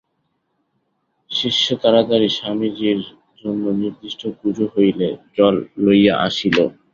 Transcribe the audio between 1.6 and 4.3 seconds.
তাড়াতাড়ি স্বামীজীর জন্য নির্দিষ্ট